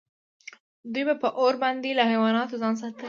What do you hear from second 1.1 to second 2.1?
په اور باندې له